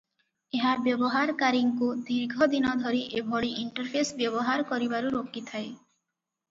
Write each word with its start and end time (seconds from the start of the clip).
ଏହା 0.59 0.69
ବ୍ୟବହାରକାରୀଙ୍କୁ 0.85 1.91
ଦୀର୍ଘ 2.07 2.47
ଦିନ 2.55 2.73
ଧରି 2.81 3.03
ଏଭଳି 3.23 3.53
ଇଣ୍ଟରଫେସ 3.67 4.19
ବ୍ୟବହାର 4.25 4.69
କରିବାରୁ 4.75 5.15
ରୋକିଥାଏ। 5.21 5.71